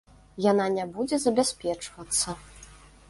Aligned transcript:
Яна 0.51 0.65
не 0.77 0.85
будзе 0.95 1.19
забяспечвацца. 1.25 2.39